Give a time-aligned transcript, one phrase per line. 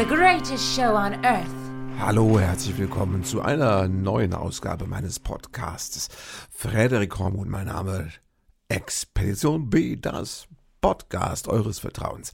[0.00, 1.46] the greatest show on earth.
[1.98, 6.08] Hallo, herzlich willkommen zu einer neuen Ausgabe meines Podcasts.
[6.50, 8.08] Frederik Hormund, mein Name.
[8.68, 10.48] Expedition B, das
[10.80, 12.32] Podcast eures Vertrauens.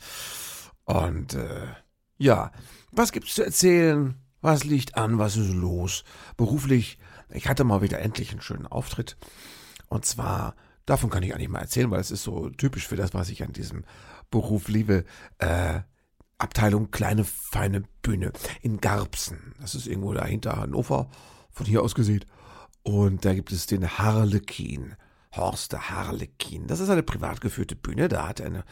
[0.84, 1.66] Und äh,
[2.18, 2.52] ja,
[2.92, 4.14] was gibt's zu erzählen?
[4.40, 5.18] Was liegt an?
[5.18, 6.04] Was ist los?
[6.36, 9.16] Beruflich, ich hatte mal wieder endlich einen schönen Auftritt.
[9.88, 10.54] Und zwar,
[10.84, 13.42] davon kann ich eigentlich mal erzählen, weil es ist so typisch für das, was ich
[13.42, 13.82] an diesem
[14.30, 15.04] Beruf liebe.
[15.38, 15.80] Äh,
[16.38, 19.54] Abteilung kleine feine Bühne in Garbsen.
[19.60, 21.08] Das ist irgendwo dahinter Hannover,
[21.50, 22.24] von hier aus gesehen.
[22.82, 24.96] Und da gibt es den Harlekin.
[25.34, 26.66] Horst der Harlekin.
[26.66, 28.08] Das ist eine privat geführte Bühne.
[28.08, 28.64] Da hat eine,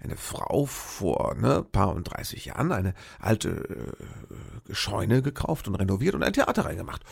[0.00, 3.50] eine Frau vor ne, paar und 30 Jahren eine alte
[4.68, 7.02] äh, Scheune gekauft und renoviert und ein Theater reingemacht.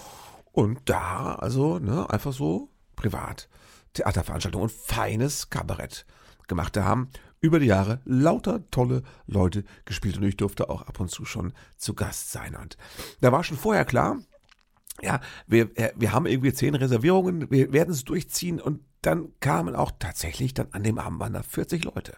[0.52, 3.48] Und da, also, ne, einfach so privat
[3.94, 6.06] Theaterveranstaltungen und feines Kabarett
[6.48, 6.76] gemacht.
[6.76, 7.10] Da haben
[7.42, 11.52] über die Jahre lauter tolle Leute gespielt und ich durfte auch ab und zu schon
[11.76, 12.54] zu Gast sein.
[12.54, 12.78] Und
[13.20, 14.18] da war schon vorher klar,
[15.02, 19.74] ja, wir, äh, wir haben irgendwie zehn Reservierungen, wir werden es durchziehen und dann kamen
[19.74, 22.16] auch tatsächlich dann an dem Abend waren da 40 Leute.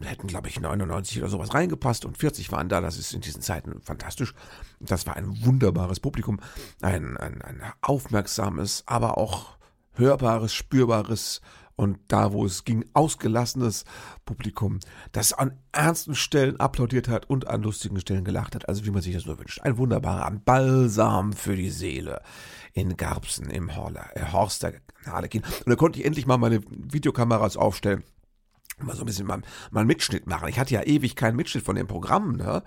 [0.00, 2.80] Hätten, glaube ich, 99 oder sowas reingepasst und 40 waren da.
[2.80, 4.34] Das ist in diesen Zeiten fantastisch.
[4.80, 6.40] Das war ein wunderbares Publikum,
[6.80, 9.58] ein, ein, ein aufmerksames, aber auch
[9.94, 11.40] hörbares, spürbares
[11.82, 13.84] und da, wo es ging, ausgelassenes
[14.24, 14.80] Publikum,
[15.12, 19.02] das an ernsten Stellen applaudiert hat und an lustigen Stellen gelacht hat, also wie man
[19.02, 19.60] sich das nur wünscht.
[19.60, 22.22] Ein wunderbarer Balsam für die Seele
[22.72, 24.72] in Garbsen im Horler, äh, Horster
[25.04, 25.42] Harlekin.
[25.42, 28.02] Und da konnte ich endlich mal meine Videokameras aufstellen
[28.78, 30.48] mal so ein bisschen mal, mal einen Mitschnitt machen.
[30.48, 32.62] Ich hatte ja ewig keinen Mitschnitt von dem Programm, ne?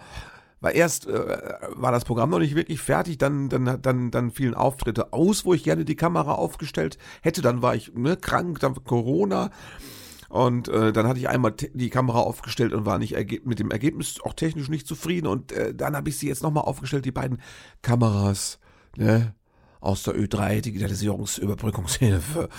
[0.65, 1.37] Weil erst äh,
[1.75, 5.53] war das Programm noch nicht wirklich fertig, dann, dann, dann, dann fielen Auftritte aus, wo
[5.53, 7.43] ich gerne die Kamera aufgestellt hätte.
[7.43, 9.51] Dann war ich ne, krank, dann Corona.
[10.27, 13.13] Und äh, dann hatte ich einmal die Kamera aufgestellt und war nicht
[13.45, 15.27] mit dem Ergebnis auch technisch nicht zufrieden.
[15.27, 17.43] Und äh, dann habe ich sie jetzt nochmal aufgestellt, die beiden
[17.83, 18.57] Kameras,
[18.97, 19.35] ne,
[19.81, 22.49] aus der Ö3 Digitalisierungsüberbrückungshilfe.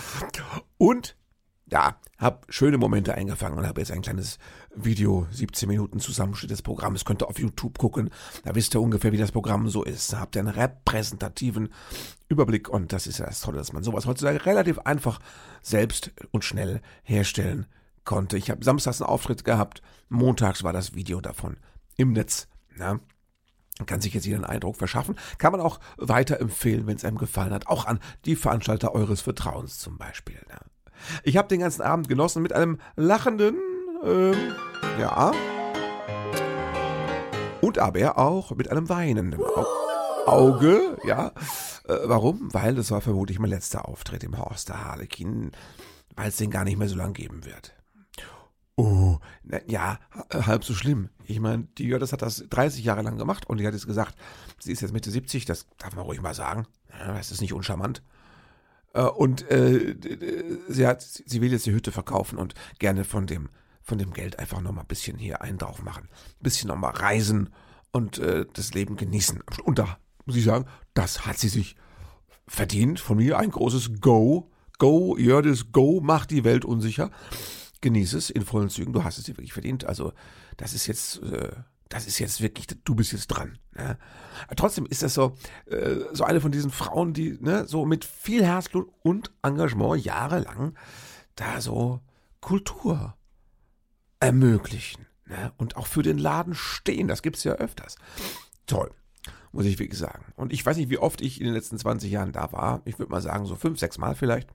[0.79, 1.17] Und
[1.71, 4.39] ja, hab schöne Momente eingefangen und habe jetzt ein kleines
[4.75, 7.05] Video, 17 Minuten Zusammenschnitt des Programms.
[7.05, 8.11] Könnt ihr auf YouTube gucken.
[8.45, 10.13] Da wisst ihr ungefähr, wie das Programm so ist.
[10.13, 11.71] Da habt ihr einen repräsentativen
[12.29, 15.19] Überblick und das ist ja das Tolle, dass man sowas heutzutage relativ einfach
[15.61, 17.67] selbst und schnell herstellen
[18.05, 18.37] konnte.
[18.37, 21.57] Ich habe samstags einen Auftritt gehabt, montags war das Video davon
[21.97, 22.47] im Netz.
[22.77, 23.01] Na?
[23.85, 25.17] kann sich jetzt jeder einen Eindruck verschaffen.
[25.37, 27.67] Kann man auch weiterempfehlen, wenn es einem gefallen hat.
[27.67, 30.41] Auch an die Veranstalter eures Vertrauens zum Beispiel.
[30.49, 30.61] Na?
[31.23, 33.57] Ich habe den ganzen Abend genossen mit einem lachenden,
[34.05, 34.35] ähm,
[34.99, 35.33] ja,
[37.61, 39.41] und aber auch mit einem weinenden
[40.27, 41.33] Auge, ja.
[41.89, 42.53] Äh, warum?
[42.53, 45.51] Weil das war vermutlich mein letzter Auftritt im Horst der Harlekin,
[46.15, 47.75] weil es den gar nicht mehr so lang geben wird.
[48.77, 49.99] Oh, na, ja,
[50.33, 51.09] halb so schlimm.
[51.25, 54.15] Ich meine, die das hat das 30 Jahre lang gemacht und die hat jetzt gesagt,
[54.61, 56.67] sie ist jetzt Mitte 70, das darf man ruhig mal sagen.
[56.99, 58.03] Ja, das ist nicht uncharmant.
[58.97, 59.95] Äh, und äh,
[60.69, 63.51] sie, hat, sie will jetzt die Hütte verkaufen und gerne von dem,
[63.83, 66.09] von dem Geld einfach nochmal ein bisschen hier einen drauf machen.
[66.11, 67.51] Ein bisschen nochmal reisen
[67.93, 69.43] und äh, das Leben genießen.
[69.65, 71.77] Und da muss ich sagen, das hat sie sich
[72.49, 72.99] verdient.
[72.99, 74.51] Von mir ein großes Go.
[74.79, 77.11] Go, Jördis, Go, mach die Welt unsicher.
[77.81, 78.93] Genieße es in vollen Zügen.
[78.93, 79.85] Du hast es dir wirklich verdient.
[79.85, 80.13] Also,
[80.57, 81.23] das ist jetzt.
[81.23, 81.53] Äh,
[81.89, 83.59] das ist jetzt wirklich, du bist jetzt dran.
[83.75, 83.99] Ne?
[84.57, 85.37] Trotzdem ist das so,
[85.67, 90.77] äh, so eine von diesen Frauen, die ne, so mit viel Herzblut und Engagement jahrelang
[91.37, 92.01] da so
[92.41, 93.17] Kultur
[94.21, 95.53] ermöglichen ne?
[95.59, 97.09] und auch für den Laden stehen.
[97.09, 97.97] Das gibt es ja öfters.
[98.67, 98.91] Toll,
[99.53, 100.25] muss ich wirklich sagen.
[100.35, 102.83] Und ich weiß nicht, wie oft ich in den letzten 20 Jahren da war.
[102.85, 104.49] Ich würde mal sagen, so fünf, sechs Mal vielleicht.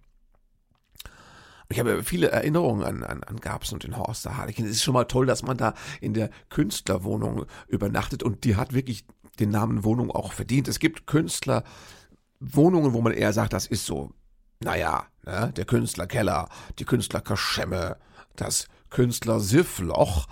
[1.72, 4.66] Ich habe viele Erinnerungen an, an, an Gabsen und den Horst der Harlekin.
[4.66, 8.74] Es ist schon mal toll, dass man da in der Künstlerwohnung übernachtet und die hat
[8.74, 9.06] wirklich
[9.40, 10.68] den Namen Wohnung auch verdient.
[10.68, 14.12] Es gibt Künstlerwohnungen, wo man eher sagt, das ist so,
[14.60, 16.50] naja, ne, der Künstlerkeller,
[16.80, 17.98] die Künstlerkaschemme,
[18.36, 20.28] das Künstler-Siffloch.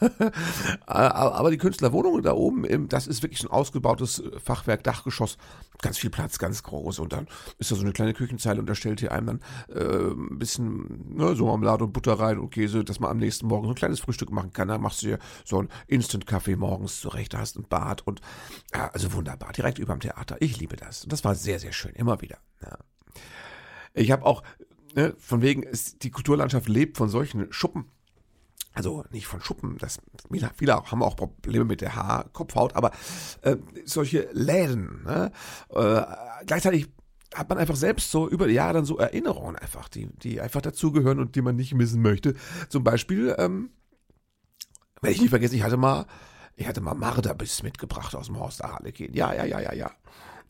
[0.86, 5.38] Aber die Künstlerwohnung da oben, das ist wirklich ein ausgebautes Fachwerk, Dachgeschoss,
[5.80, 6.98] ganz viel Platz, ganz groß.
[6.98, 7.26] Und dann
[7.58, 11.16] ist da so eine kleine Küchenzeile und da stellt ihr einem dann äh, ein bisschen
[11.16, 13.76] ne, so Marmelade und Butter rein und Käse, dass man am nächsten Morgen so ein
[13.76, 14.68] kleines Frühstück machen kann.
[14.68, 18.20] Da machst du dir so ein Instant-Kaffee morgens zurecht, da hast ein Bad und
[18.74, 20.36] ja, also wunderbar, direkt über dem Theater.
[20.40, 21.04] Ich liebe das.
[21.04, 22.38] Und das war sehr, sehr schön, immer wieder.
[22.62, 22.78] Ja.
[23.94, 24.42] Ich habe auch,
[24.94, 27.90] ne, von wegen, ist, die Kulturlandschaft lebt von solchen Schuppen
[28.76, 29.98] also nicht von Schuppen, das,
[30.56, 32.90] viele, haben auch Probleme mit der Haarkopfhaut, aber
[33.40, 33.56] äh,
[33.86, 35.32] solche Läden, ne?
[35.70, 36.02] äh,
[36.44, 36.88] gleichzeitig
[37.34, 40.60] hat man einfach selbst so über die Jahre dann so Erinnerungen einfach, die, die einfach
[40.60, 42.34] dazugehören und die man nicht missen möchte.
[42.68, 43.70] Zum Beispiel, ähm,
[45.00, 46.06] Werde ich nicht vergessen, ich hatte mal,
[46.56, 49.14] ich hatte mal Marderbiss mitgebracht aus dem Horst Harlekin.
[49.14, 49.90] Ja, ja, ja, ja, ja.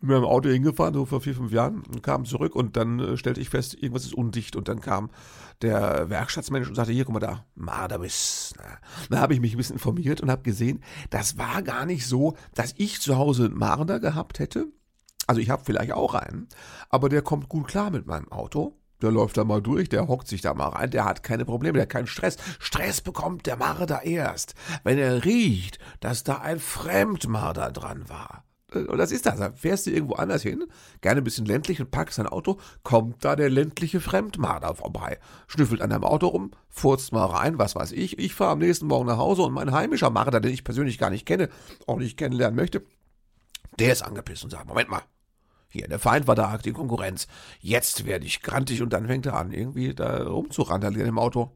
[0.01, 3.17] Mit dem Auto hingefahren, so vor vier, fünf Jahren, und kam zurück und dann äh,
[3.17, 4.55] stellte ich fest, irgendwas ist undicht.
[4.55, 5.11] Und dann kam
[5.63, 8.53] der Werkstattsmensch und sagte, hier, guck mal da, Marderbiss.
[9.09, 12.37] Da habe ich mich ein bisschen informiert und habe gesehen, das war gar nicht so,
[12.55, 14.67] dass ich zu Hause einen Marder gehabt hätte.
[15.27, 16.49] Also ich habe vielleicht auch einen,
[16.89, 18.79] aber der kommt gut klar mit meinem Auto.
[19.03, 21.75] Der läuft da mal durch, der hockt sich da mal rein, der hat keine Probleme,
[21.75, 22.39] der hat keinen Stress.
[22.59, 24.55] Stress bekommt der Marder erst,
[24.85, 28.46] wenn er riecht, dass da ein Fremdmarder dran war.
[28.75, 29.39] Und das ist das.
[29.39, 30.65] Da fährst du irgendwo anders hin,
[31.01, 35.83] gerne ein bisschen ländlich und packst dein Auto, kommt da der ländliche Fremdmarder vorbei, schnüffelt
[35.83, 38.19] an deinem Auto rum, furzt mal rein, was weiß ich.
[38.19, 41.11] Ich fahre am nächsten Morgen nach Hause und mein heimischer Marder, den ich persönlich gar
[41.11, 41.49] nicht kenne,
[41.87, 42.83] auch nicht kennenlernen möchte,
[43.79, 45.03] der ist angepisst und sagt, Moment mal,
[45.69, 47.29] hier, der Feind war da, die Konkurrenz.
[47.61, 51.53] Jetzt werde ich grantig und dann fängt er an, irgendwie da rumzurandalieren im Auto.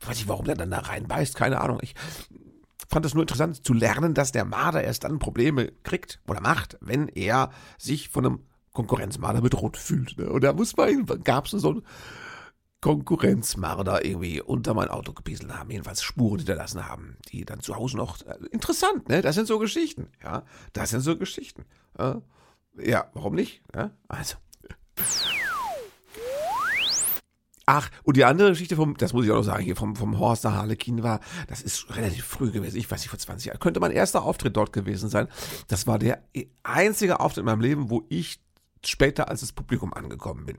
[0.00, 1.78] Ich weiß nicht, warum der dann da reinbeißt, keine Ahnung.
[1.82, 1.94] Ich
[2.88, 6.78] fand es nur interessant zu lernen, dass der Marder erst dann Probleme kriegt oder macht,
[6.80, 8.40] wenn er sich von einem
[8.72, 10.18] Konkurrenzmarder bedroht fühlt.
[10.18, 10.28] Ne?
[10.28, 11.82] Und da muss man, gab es so einen
[12.84, 17.96] Konkurrenzmarder irgendwie unter mein Auto gepieselt haben, jedenfalls Spuren hinterlassen haben, die dann zu Hause
[17.96, 19.22] noch, äh, interessant, ne?
[19.22, 20.44] Das sind so Geschichten, ja?
[20.74, 21.64] Das sind so Geschichten.
[21.98, 22.20] Ja?
[22.76, 23.62] Ja, warum nicht?
[23.74, 24.36] Ja, also.
[27.66, 30.18] Ach, und die andere Geschichte vom, das muss ich auch noch sagen, hier vom, vom
[30.18, 33.58] Horst der Harlekin war, das ist relativ früh gewesen, ich weiß nicht, vor 20 Jahren,
[33.58, 35.28] könnte mein erster Auftritt dort gewesen sein.
[35.68, 36.22] Das war der
[36.62, 38.40] einzige Auftritt in meinem Leben, wo ich
[38.84, 40.58] später als das Publikum angekommen bin.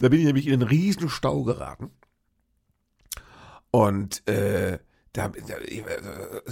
[0.00, 1.90] da bin ich nämlich in einen riesen Stau geraten.
[3.70, 4.78] Und äh,
[5.14, 5.54] da, da,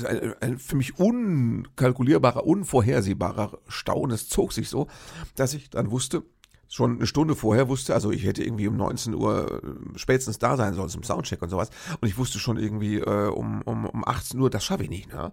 [0.09, 4.01] ein, ein für mich unkalkulierbarer, unvorhersehbarer Stau.
[4.01, 4.89] Und es zog sich so,
[5.37, 6.25] dass ich dann wusste,
[6.73, 10.57] schon eine Stunde vorher wusste, also ich hätte irgendwie um 19 Uhr äh, spätestens da
[10.57, 11.69] sein sollen zum Soundcheck und sowas.
[12.01, 15.13] Und ich wusste schon irgendwie äh, um, um, um 18 Uhr, das schaffe ich nicht.
[15.13, 15.33] Ne?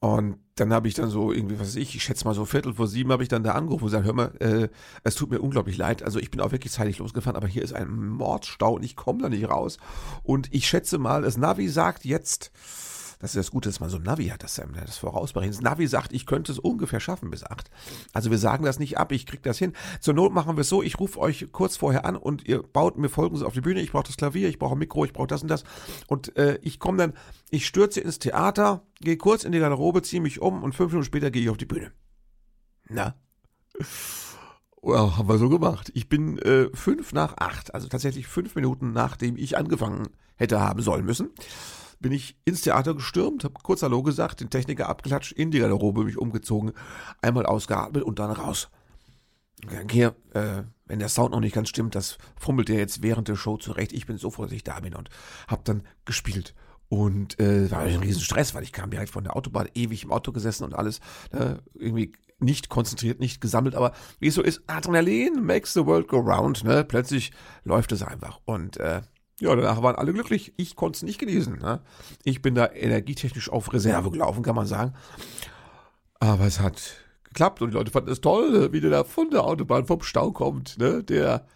[0.00, 2.74] Und dann habe ich dann so irgendwie, was weiß ich, ich schätze mal so Viertel
[2.74, 4.68] vor sieben habe ich dann da angerufen und gesagt, hör mal, äh,
[5.04, 6.02] es tut mir unglaublich leid.
[6.02, 9.22] Also ich bin auch wirklich zeitig losgefahren, aber hier ist ein Mordstau und ich komme
[9.22, 9.78] da nicht raus.
[10.24, 12.50] Und ich schätze mal, das Navi sagt jetzt
[13.22, 15.54] das ist das Gute, dass man so ein Navi hat, das, das vorausberechnet.
[15.54, 17.70] Das Navi sagt, ich könnte es ungefähr schaffen bis acht.
[18.12, 19.74] Also wir sagen das nicht ab, ich krieg das hin.
[20.00, 22.98] Zur Not machen wir es so, ich rufe euch kurz vorher an und ihr baut
[22.98, 23.80] mir Folgendes auf die Bühne.
[23.80, 25.62] Ich brauche das Klavier, ich brauche ein Mikro, ich brauche das und das.
[26.08, 27.12] Und äh, ich komme dann,
[27.48, 31.06] ich stürze ins Theater, gehe kurz in die Garderobe, ziehe mich um und fünf Minuten
[31.06, 31.92] später gehe ich auf die Bühne.
[32.88, 33.14] Na?
[34.82, 35.92] Well, haben wir so gemacht.
[35.94, 40.82] Ich bin äh, fünf nach acht, also tatsächlich fünf Minuten nachdem ich angefangen hätte haben
[40.82, 41.30] sollen müssen
[42.02, 46.04] bin ich ins Theater gestürmt, habe kurz Hallo gesagt, den Techniker abgeklatscht, in die Garderobe
[46.04, 46.72] mich umgezogen,
[47.22, 48.68] einmal ausgeatmet und dann raus.
[49.90, 53.36] Hier, äh, wenn der Sound noch nicht ganz stimmt, das fummelt er jetzt während der
[53.36, 53.92] Show zurecht.
[53.92, 55.08] Ich bin so froh, dass ich da bin und
[55.46, 56.54] habe dann gespielt.
[56.88, 60.12] Und äh, war ein riesen Stress, weil ich kam direkt von der Autobahn, ewig im
[60.12, 61.00] Auto gesessen und alles,
[61.30, 62.12] äh, irgendwie
[62.42, 66.64] nicht konzentriert, nicht gesammelt, aber wie es so ist, Adrenalin makes the world go round,
[66.64, 66.84] ne?
[66.84, 67.32] Plötzlich
[67.64, 68.40] läuft es einfach.
[68.44, 69.00] Und äh,
[69.42, 70.52] ja, danach waren alle glücklich.
[70.56, 71.58] Ich konnte es nicht genießen.
[71.58, 71.80] Ne?
[72.22, 74.94] Ich bin da energietechnisch auf Reserve gelaufen, kann man sagen.
[76.20, 76.80] Aber es hat
[77.24, 80.30] geklappt und die Leute fanden es toll, wie der da von der Autobahn vom Stau
[80.30, 81.02] kommt, ne?
[81.02, 81.46] Der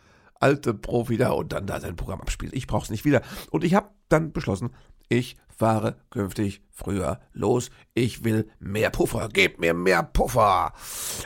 [0.41, 2.55] alte Profi da und dann da sein Programm abspielt.
[2.55, 3.23] Ich brauche es nicht wieder.
[3.51, 4.71] Und ich habe dann beschlossen,
[5.09, 7.71] ich fahre künftig früher los.
[7.95, 9.29] Ich will mehr Puffer.
[9.31, 10.75] Gebt mir mehr Puffer.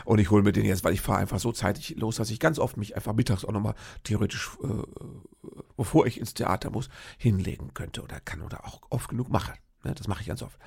[0.04, 2.38] Und ich hole mir den jetzt, weil ich fahre einfach so zeitig los, dass ich
[2.38, 7.74] ganz oft mich einfach mittags auch nochmal theoretisch, äh, bevor ich ins Theater muss, hinlegen
[7.74, 9.54] könnte oder kann oder auch oft genug mache.
[9.82, 10.58] Ne, das mache ich ganz oft.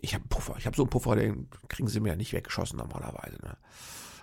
[0.00, 0.56] Ich habe einen Puffer.
[0.58, 3.36] Ich habe so einen Puffer, den kriegen sie mir ja nicht weggeschossen normalerweise.
[3.42, 3.56] Ne?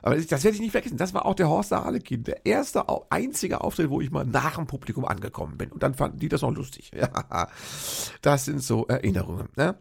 [0.02, 0.98] Aber das werde ich nicht vergessen.
[0.98, 2.24] Das war auch der Horst Harlekin.
[2.24, 5.72] Der erste, einzige Auftritt, wo ich mal nach dem Publikum angekommen bin.
[5.72, 6.92] Und dann fanden die das noch lustig.
[7.00, 7.48] Ja,
[8.22, 9.50] das sind so Erinnerungen.
[9.56, 9.76] Ne?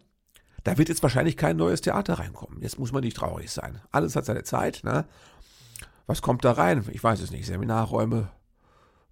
[0.63, 2.61] Da wird jetzt wahrscheinlich kein neues Theater reinkommen.
[2.61, 3.81] Jetzt muss man nicht traurig sein.
[3.91, 4.81] Alles hat seine Zeit.
[4.83, 5.05] Ne?
[6.07, 6.85] Was kommt da rein?
[6.91, 7.45] Ich weiß es nicht.
[7.45, 8.31] Seminarräume,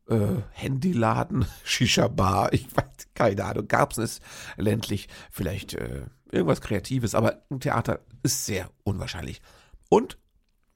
[0.10, 3.68] äh, Handyladen, Shisha-Bar, ich weiß, keine Ahnung.
[3.68, 4.20] Gab es
[4.56, 9.42] ländlich vielleicht äh, irgendwas Kreatives, aber ein Theater ist sehr unwahrscheinlich.
[9.90, 10.18] Und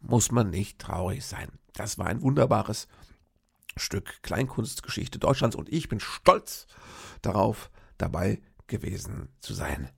[0.01, 1.49] muss man nicht traurig sein.
[1.73, 2.87] Das war ein wunderbares
[3.77, 6.67] Stück Kleinkunstgeschichte Deutschlands und ich bin stolz
[7.21, 9.89] darauf, dabei gewesen zu sein.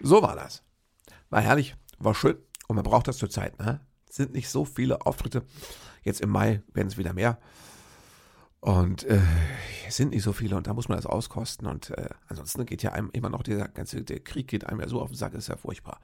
[0.00, 0.62] So war das.
[1.30, 2.36] War herrlich, war schön
[2.68, 3.58] und man braucht das zur Zeit.
[3.58, 3.80] Ne?
[4.08, 5.44] Sind nicht so viele Auftritte.
[6.02, 7.40] Jetzt im Mai werden es wieder mehr.
[8.60, 9.20] Und äh,
[9.86, 11.66] es sind nicht so viele und da muss man das auskosten.
[11.66, 14.88] Und äh, ansonsten geht ja einem immer noch dieser ganze, der Krieg geht einem ja
[14.88, 16.00] so auf den Sack, ist ja furchtbar.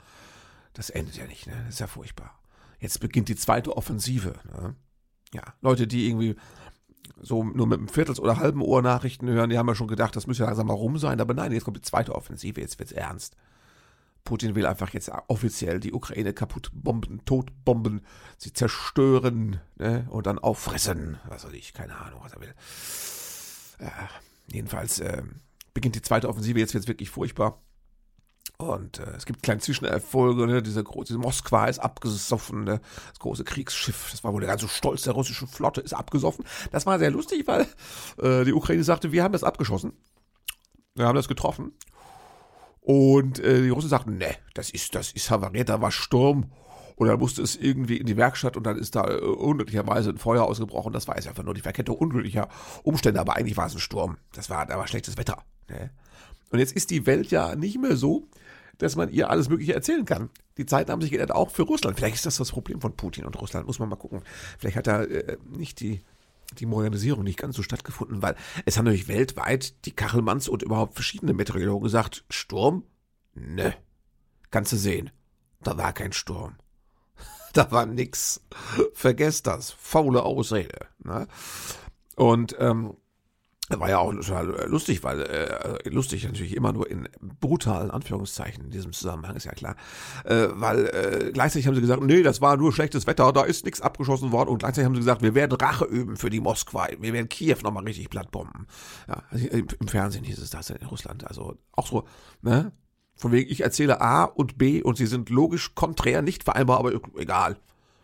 [0.74, 1.54] Das endet ja nicht, ne?
[1.66, 2.38] Das ist ja furchtbar.
[2.78, 4.34] Jetzt beginnt die zweite Offensive.
[4.44, 4.74] Ne?
[5.34, 6.36] Ja, Leute, die irgendwie
[7.20, 10.16] so nur mit einem Viertels- oder halben Ohr Nachrichten hören, die haben ja schon gedacht,
[10.16, 11.20] das müsste ja langsam mal rum sein.
[11.20, 13.36] Aber nein, jetzt kommt die zweite Offensive, jetzt wird's ernst.
[14.24, 18.02] Putin will einfach jetzt offiziell die Ukraine kaputt bomben, totbomben,
[18.38, 21.18] sie zerstören ne, und dann auffressen.
[21.28, 22.54] Was weiß ich, keine Ahnung, was er will.
[23.78, 23.90] Äh,
[24.52, 25.22] jedenfalls äh,
[25.74, 27.60] beginnt die zweite Offensive, jetzt wird's wirklich furchtbar.
[28.58, 30.62] Und äh, es gibt kleine Zwischenerfolge, ne?
[30.62, 32.80] Diese große Moskwa ist abgesoffen, ne?
[33.10, 36.44] das große Kriegsschiff, das war wohl der ganze Stolz der russischen Flotte, ist abgesoffen.
[36.70, 37.66] Das war sehr lustig, weil
[38.18, 39.92] äh, die Ukraine sagte, wir haben das abgeschossen.
[40.94, 41.72] Wir haben das getroffen.
[42.82, 46.50] Und äh, die Russen sagten, ne, das ist, das ist havariert, da war Sturm.
[46.96, 50.18] Und dann musste es irgendwie in die Werkstatt und dann ist da äh, unglücklicherweise ein
[50.18, 50.92] Feuer ausgebrochen.
[50.92, 52.48] Das war jetzt einfach nur die Verkettung unglücklicher
[52.82, 54.18] Umstände, aber eigentlich war es ein Sturm.
[54.34, 55.44] Das war, da war schlechtes Wetter.
[55.70, 55.90] Ne?
[56.50, 58.28] Und jetzt ist die Welt ja nicht mehr so,
[58.78, 60.28] dass man ihr alles Mögliche erzählen kann.
[60.58, 61.96] Die Zeiten haben sich geändert, auch für Russland.
[61.96, 64.22] Vielleicht ist das das Problem von Putin und Russland, muss man mal gucken.
[64.58, 66.02] Vielleicht hat da äh, nicht die,
[66.60, 70.94] die Modernisierung nicht ganz so stattgefunden, weil es haben natürlich weltweit die Kachelmanns und überhaupt
[70.94, 72.84] verschiedene Meteorologen gesagt, Sturm?
[73.34, 73.74] Ne.
[74.50, 75.10] Kannst du sehen.
[75.62, 76.56] Da war kein Sturm.
[77.52, 78.40] Da war nix.
[78.94, 79.72] Vergesst das.
[79.72, 80.86] Faule Ausrede.
[81.00, 81.28] Ne?
[82.16, 82.96] Und ähm,
[83.68, 87.08] war ja auch total lustig, weil äh, lustig natürlich immer nur in
[87.40, 89.76] brutalen Anführungszeichen in diesem Zusammenhang ist ja klar,
[90.24, 93.64] äh, weil äh, gleichzeitig haben sie gesagt, nee, das war nur schlechtes Wetter, da ist
[93.64, 96.88] nichts abgeschossen worden und gleichzeitig haben sie gesagt, wir werden Rache üben für die Moskwa,
[96.98, 98.66] wir werden Kiew nochmal richtig plattbomben.
[99.08, 102.04] Ja, also im, im Fernsehen hieß es das in Russland, also auch so,
[102.42, 102.72] ne?
[103.14, 106.92] Von wegen, ich erzähle A und B und sie sind logisch konträr, nicht vereinbar, aber
[107.16, 107.58] egal.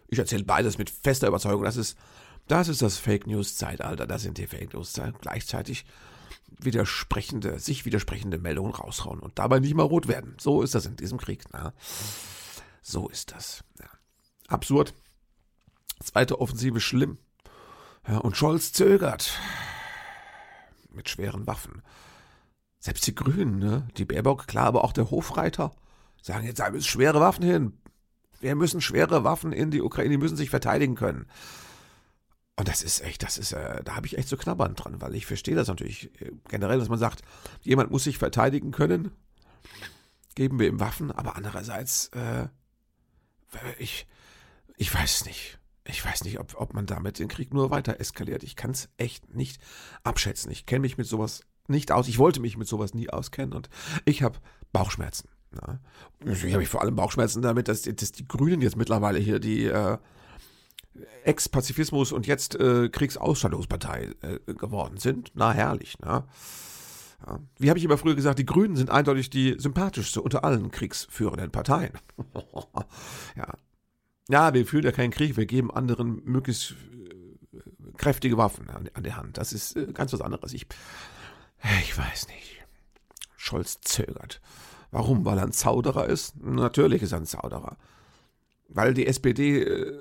[0.07, 1.65] Ich erzähle beides mit fester Überzeugung.
[1.65, 1.97] Das ist
[2.49, 4.07] das ist das Fake News Zeitalter.
[4.07, 4.99] Das sind die Fake News.
[5.21, 5.85] Gleichzeitig
[6.59, 10.37] widersprechende, sich widersprechende Meldungen raushauen und dabei nicht mal rot werden.
[10.40, 11.45] So ist das in diesem Krieg.
[11.52, 11.73] Na?
[12.83, 13.64] So ist das.
[13.78, 13.88] Ja.
[14.49, 14.95] Absurd.
[16.02, 17.19] Zweite Offensive schlimm.
[18.07, 19.38] Ja, und Scholz zögert.
[20.90, 21.83] Mit schweren Waffen.
[22.81, 23.88] Selbst die Grünen, ne?
[23.97, 25.73] die Baerbock, klar, aber auch der Hofreiter,
[26.23, 27.73] sagen jetzt, da müssen schwere Waffen hin.
[28.40, 31.26] Wir müssen schwere Waffen in die Ukraine, die müssen sich verteidigen können.
[32.59, 35.15] Und das ist echt, das ist, äh, da habe ich echt so knabbern dran, weil
[35.15, 37.23] ich verstehe das natürlich äh, generell, dass man sagt,
[37.62, 39.12] jemand muss sich verteidigen können,
[40.35, 42.49] geben wir ihm Waffen, aber andererseits, äh,
[43.79, 44.09] ich,
[44.77, 45.61] ich weiß nicht.
[45.85, 48.43] Ich weiß nicht, ob, ob man damit den Krieg nur weiter eskaliert.
[48.43, 49.62] Ich kann es echt nicht
[50.03, 50.50] abschätzen.
[50.50, 52.09] Ich kenne mich mit sowas nicht aus.
[52.09, 53.71] Ich wollte mich mit sowas nie auskennen und
[54.05, 54.41] ich habe
[54.73, 55.29] Bauchschmerzen.
[55.55, 55.79] Ja.
[56.25, 59.97] Ich habe vor allem Bauchschmerzen damit, dass, dass die Grünen jetzt mittlerweile hier die äh,
[61.25, 65.33] Ex-Pazifismus und jetzt äh, Kriegsausstattungspartei äh, geworden sind.
[65.35, 66.25] Na, herrlich, ne?
[67.26, 67.40] Ja.
[67.59, 71.50] Wie habe ich immer früher gesagt, die Grünen sind eindeutig die sympathischste unter allen kriegsführenden
[71.50, 71.93] Parteien.
[73.37, 73.55] ja.
[74.28, 79.02] ja, wir führen ja keinen Krieg, wir geben anderen möglichst äh, kräftige Waffen an, an
[79.02, 79.37] die Hand.
[79.38, 80.52] Das ist äh, ganz was anderes.
[80.52, 80.67] Ich,
[81.83, 82.64] ich weiß nicht.
[83.37, 84.40] Scholz zögert.
[84.90, 85.25] Warum?
[85.25, 86.40] Weil er ein Zauderer ist?
[86.43, 87.76] Natürlich ist er ein Zauderer.
[88.69, 89.99] Weil die SPD äh,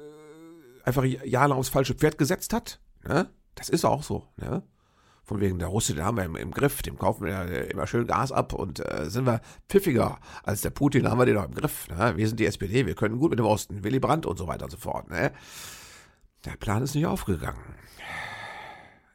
[0.88, 2.79] einfach jahrelang aufs falsche Pferd gesetzt hat.
[3.06, 3.29] Ne?
[3.56, 4.27] Das ist auch so.
[4.38, 4.63] Ne?
[5.24, 8.08] Von wegen der Russe, den haben wir im, im Griff, dem kaufen wir immer schön
[8.08, 11.53] Gas ab und äh, sind wir pfiffiger als der Putin, haben wir den noch im
[11.53, 11.89] Griff.
[11.89, 12.13] Ne?
[12.15, 14.65] Wir sind die SPD, wir können gut mit dem Osten, Willy Brandt und so weiter
[14.65, 15.10] und so fort.
[15.10, 15.34] Ne?
[16.46, 17.60] Der Plan ist nicht aufgegangen.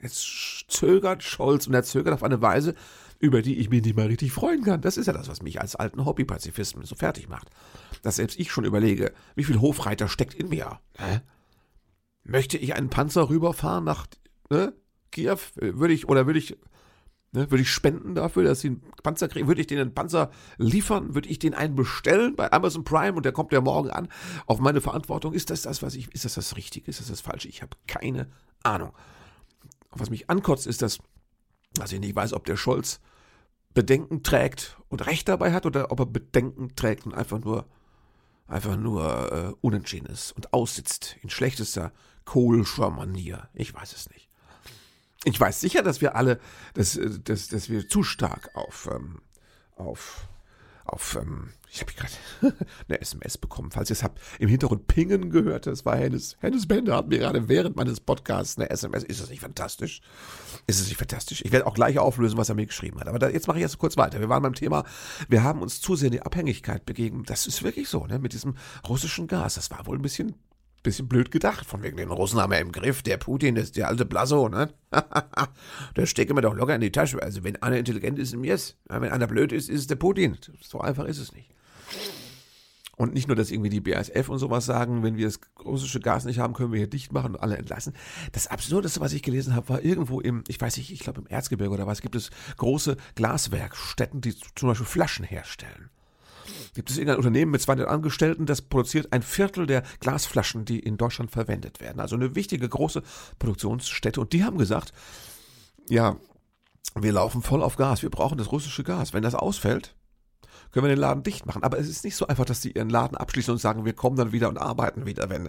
[0.02, 2.74] Jetzt zögert Scholz und er zögert auf eine Weise,
[3.18, 4.80] über die ich mich nicht mal richtig freuen kann.
[4.82, 7.48] Das ist ja das, was mich als alten Hobbypazifisten so fertig macht.
[8.02, 10.80] Dass selbst ich schon überlege, wie viel Hofreiter steckt in mir.
[10.98, 11.22] Ne?
[12.24, 14.06] Möchte ich einen Panzer rüberfahren nach
[14.50, 14.72] ne,
[15.10, 15.38] Kiew?
[15.56, 16.56] Würde ich, oder würde ich,
[17.32, 19.48] ne, würde ich spenden dafür, dass sie einen Panzer kriegen?
[19.48, 21.14] Würde ich denen einen Panzer liefern?
[21.14, 24.08] Würde ich den einen bestellen bei Amazon Prime und der kommt ja morgen an?
[24.46, 25.32] Auf meine Verantwortung.
[25.32, 26.88] Ist das das, was ich, ist das das Richtige?
[26.88, 27.48] Ist das das Falsche?
[27.48, 28.30] Ich habe keine
[28.62, 28.92] Ahnung.
[29.90, 30.98] Was mich ankotzt, ist, dass,
[31.74, 33.00] dass ich nicht weiß, ob der Scholz
[33.74, 37.66] Bedenken trägt und Recht dabei hat oder ob er Bedenken trägt und einfach nur
[38.46, 41.92] einfach nur äh, unentschieden ist und aussitzt in schlechtester
[42.24, 43.48] Kohlscher Manier.
[43.54, 44.28] Ich weiß es nicht.
[45.24, 46.40] Ich weiß sicher, dass wir alle,
[46.74, 49.20] dass, äh, dass, dass wir zu stark auf, ähm,
[49.76, 50.28] auf
[50.84, 52.56] auf, ähm, ich habe gerade
[52.88, 56.66] eine SMS bekommen, falls ihr es habt, im Hintergrund Pingen gehört, das war Hennes, Hennes
[56.66, 60.00] Bender hat mir gerade während meines Podcasts eine SMS, ist das nicht fantastisch?
[60.66, 61.42] Ist es nicht fantastisch?
[61.44, 63.62] Ich werde auch gleich auflösen, was er mir geschrieben hat, aber da, jetzt mache ich
[63.62, 64.20] erst kurz weiter.
[64.20, 64.84] Wir waren beim Thema,
[65.28, 68.32] wir haben uns zu sehr in die Abhängigkeit begeben, das ist wirklich so, ne, mit
[68.32, 68.56] diesem
[68.88, 70.34] russischen Gas, das war wohl ein bisschen
[70.82, 71.66] bisschen blöd gedacht.
[71.66, 73.02] Von wegen den Russen haben wir im Griff.
[73.02, 74.72] Der Putin ist der alte Blasso, ne?
[75.96, 77.22] der stecke mir doch locker in die Tasche.
[77.22, 78.76] Also wenn einer intelligent ist, im Yes.
[78.88, 80.38] Wenn einer blöd ist, ist es der Putin.
[80.60, 81.50] So einfach ist es nicht.
[82.96, 86.24] Und nicht nur, dass irgendwie die BASF und sowas sagen, wenn wir das russische Gas
[86.24, 87.94] nicht haben, können wir hier dicht machen und alle entlassen.
[88.32, 91.26] Das Absurdeste, was ich gelesen habe, war irgendwo im, ich weiß nicht, ich glaube im
[91.26, 95.90] Erzgebirge oder was, gibt es große Glaswerkstätten, die zum Beispiel Flaschen herstellen.
[96.74, 100.96] Gibt es irgendein Unternehmen mit 200 Angestellten, das produziert ein Viertel der Glasflaschen, die in
[100.96, 102.00] Deutschland verwendet werden.
[102.00, 103.02] Also eine wichtige große
[103.38, 104.20] Produktionsstätte.
[104.20, 104.92] Und die haben gesagt,
[105.88, 106.16] ja,
[106.94, 109.12] wir laufen voll auf Gas, wir brauchen das russische Gas.
[109.12, 109.94] Wenn das ausfällt,
[110.70, 111.62] können wir den Laden dicht machen.
[111.62, 114.16] Aber es ist nicht so einfach, dass die ihren Laden abschließen und sagen, wir kommen
[114.16, 115.48] dann wieder und arbeiten wieder, wenn,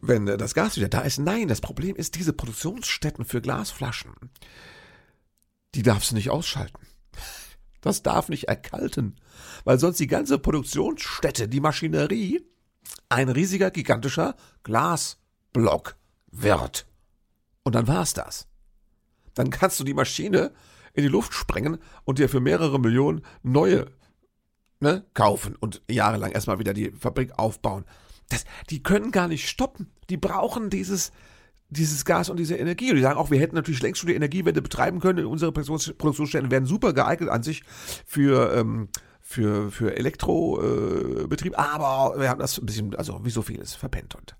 [0.00, 1.18] wenn das Gas wieder da ist.
[1.18, 4.12] Nein, das Problem ist, diese Produktionsstätten für Glasflaschen,
[5.74, 6.86] die darfst du nicht ausschalten.
[7.80, 9.16] Das darf nicht erkalten,
[9.66, 12.40] weil sonst die ganze Produktionsstätte, die Maschinerie,
[13.08, 15.96] ein riesiger, gigantischer Glasblock
[16.30, 16.86] wird.
[17.64, 18.46] Und dann war's das.
[19.34, 20.52] Dann kannst du die Maschine
[20.94, 23.86] in die Luft sprengen und dir für mehrere Millionen neue
[24.78, 27.84] ne, kaufen und jahrelang erstmal wieder die Fabrik aufbauen.
[28.28, 29.90] Das, die können gar nicht stoppen.
[30.10, 31.10] Die brauchen dieses,
[31.70, 32.90] dieses Gas und diese Energie.
[32.90, 35.26] Und die sagen auch, wir hätten natürlich längst schon die Energiewende betreiben können.
[35.26, 37.64] Unsere Produktionsstellen wären super geeignet an sich
[38.06, 38.90] für, ähm,
[39.26, 41.54] für, für Elektrobetrieb.
[41.54, 44.14] Äh, aber wir haben das ein bisschen, also wie so vieles, verpennt.
[44.14, 44.36] Und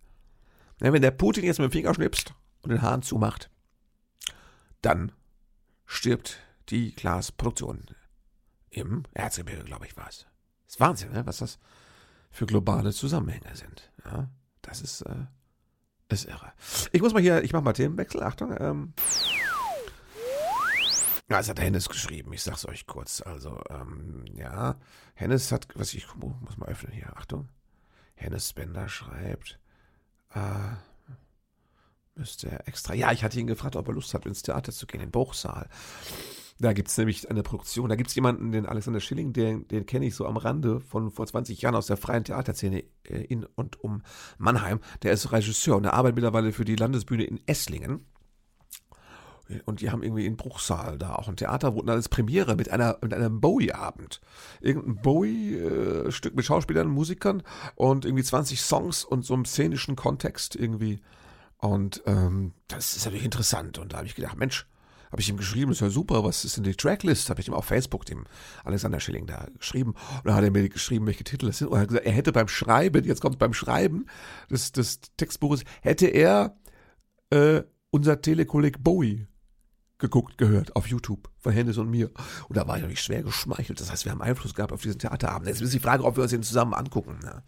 [0.80, 3.50] ja, wenn der Putin jetzt mit dem Finger schnipst und den Hahn zumacht,
[4.82, 5.10] dann
[5.86, 6.38] stirbt
[6.68, 7.86] die Glasproduktion
[8.70, 10.26] im Erzgebirge, glaube ich, war es.
[10.68, 11.26] Ist Wahnsinn, ne?
[11.26, 11.58] was das
[12.30, 13.90] für globale Zusammenhänge sind.
[14.04, 14.30] Ja,
[14.62, 15.26] das ist, äh,
[16.10, 16.52] ist irre.
[16.92, 18.54] Ich muss mal hier, ich mache mal Themenwechsel, Achtung.
[18.60, 18.94] Ähm.
[21.28, 23.20] Es hat Hennes geschrieben, ich sag's euch kurz.
[23.20, 24.76] Also, ähm, ja,
[25.14, 27.48] Hennes hat, was ich muss mal öffnen hier, Achtung.
[28.14, 29.58] Hennes Bender schreibt,
[30.34, 30.76] äh,
[32.14, 35.00] müsste extra, ja, ich hatte ihn gefragt, ob er Lust hat, ins Theater zu gehen,
[35.00, 35.68] im Bruchsaal.
[36.58, 39.84] Da gibt es nämlich eine Produktion, da gibt es jemanden, den Alexander Schilling, den, den
[39.84, 43.44] kenne ich so am Rande von vor 20 Jahren aus der freien Theaterszene äh, in
[43.44, 44.02] und um
[44.38, 44.80] Mannheim.
[45.02, 48.06] Der ist Regisseur und der arbeitet mittlerweile für die Landesbühne in Esslingen.
[49.64, 52.98] Und die haben irgendwie in Bruchsal da auch ein Theater, wo alles Premiere mit einer
[53.00, 54.20] mit einem Bowie-Abend.
[54.60, 57.42] Irgendein Bowie-Stück mit Schauspielern, Musikern
[57.76, 61.00] und irgendwie 20 Songs und so einem szenischen Kontext irgendwie.
[61.58, 63.78] Und ähm, das ist natürlich interessant.
[63.78, 64.66] Und da habe ich gedacht, Mensch,
[65.12, 67.30] habe ich ihm geschrieben, das ist ja super, was ist denn die Tracklist?
[67.30, 68.24] Habe ich ihm auf Facebook, dem
[68.64, 69.90] Alexander Schilling, da geschrieben.
[69.92, 71.68] Und dann hat er mir geschrieben, welche Titel das sind.
[71.68, 74.06] Und er hat gesagt, er hätte beim Schreiben, jetzt kommt beim Schreiben
[74.50, 76.56] des, des Textbuches, hätte er
[77.30, 79.26] äh, unser Telekolleg Bowie
[79.98, 82.10] geguckt, gehört auf YouTube von Hennes und mir.
[82.48, 83.80] Und da war ich natürlich schwer geschmeichelt.
[83.80, 85.48] Das heißt, wir haben Einfluss gehabt auf diesen Theaterabend.
[85.48, 87.18] Jetzt ist die Frage, ob wir uns den zusammen angucken.
[87.22, 87.42] Ja,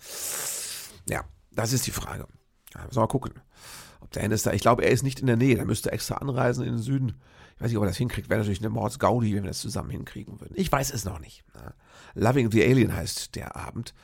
[1.08, 2.26] ja das ist die Frage.
[2.74, 3.32] Ja, müssen wir mal gucken.
[4.00, 5.56] Ob der Hennes da, ich glaube, er ist nicht in der Nähe.
[5.56, 7.20] Der müsste extra anreisen in den Süden.
[7.56, 8.30] Ich weiß nicht, ob er das hinkriegt.
[8.30, 10.54] Wäre natürlich eine Mordsgaudi, wenn wir das zusammen hinkriegen würden.
[10.56, 11.44] Ich weiß es noch nicht.
[12.14, 13.94] Loving the Alien heißt der Abend.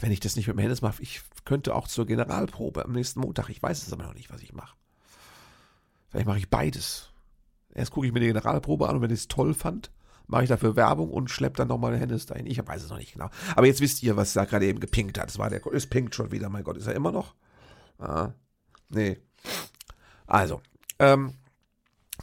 [0.00, 3.20] Wenn ich das nicht mit dem Hennes mache, ich könnte auch zur Generalprobe am nächsten
[3.20, 3.48] Montag.
[3.48, 4.76] Ich weiß es aber noch nicht, was ich mache.
[6.08, 7.11] Vielleicht mache ich beides.
[7.74, 9.90] Erst gucke ich mir die Generalprobe an und wenn ich es toll fand,
[10.26, 12.46] mache ich dafür Werbung und schleppe dann nochmal Hennes dahin.
[12.46, 13.28] Ich weiß es noch nicht genau.
[13.56, 15.28] Aber jetzt wisst ihr, was da gerade eben gepinkt hat.
[15.28, 17.34] Das war der, es pinkt schon wieder, mein Gott, ist er immer noch?
[17.98, 18.30] Ah,
[18.88, 19.18] nee.
[20.26, 20.60] Also,
[20.98, 21.34] ähm,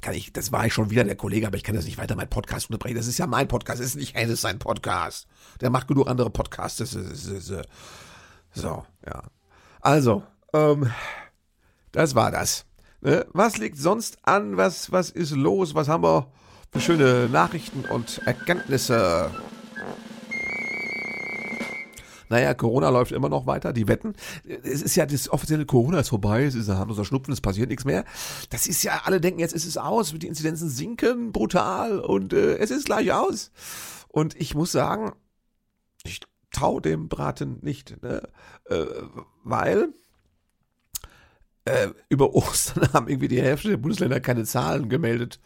[0.02, 2.16] kann ich, das war ich schon wieder der Kollege, aber ich kann das nicht weiter
[2.16, 2.96] meinen Podcast unterbrechen.
[2.96, 5.28] Das ist ja mein Podcast, das ist nicht Hennes sein Podcast.
[5.62, 6.78] Der macht genug andere Podcasts.
[6.78, 7.64] Das ist, das ist, äh,
[8.54, 9.24] so, ja.
[9.82, 10.90] Also, ähm,
[11.92, 12.66] das war das.
[13.02, 13.26] Ne?
[13.34, 14.58] Was liegt sonst an?
[14.58, 15.76] Was, was ist los?
[15.76, 16.28] Was haben wir
[16.72, 19.32] für schöne Nachrichten und Erkenntnisse?
[22.30, 24.14] Naja, Corona läuft immer noch weiter, die wetten.
[24.46, 27.70] Es ist ja das offizielle Corona ist vorbei, es ist ein harmloser Schnupfen, es passiert
[27.70, 28.06] nichts mehr.
[28.52, 32.58] Das ist ja, alle denken jetzt, ist es aus, die Inzidenzen sinken brutal und äh,
[32.58, 33.52] es ist gleich aus.
[34.08, 35.14] Und ich muss sagen,
[36.04, 38.22] ich trau dem Braten nicht, ne?
[38.66, 38.86] äh,
[39.44, 39.90] weil
[41.70, 45.40] äh, über Ostern haben irgendwie die Hälfte der Bundesländer keine Zahlen gemeldet.